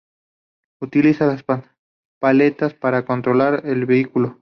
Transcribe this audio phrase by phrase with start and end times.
[0.81, 1.43] Utiliza las
[2.19, 4.39] paletas para controlar el vehículo.